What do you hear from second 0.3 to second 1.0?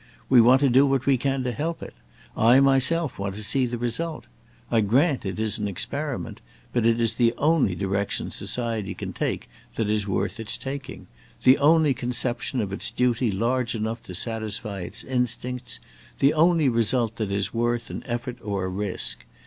want to do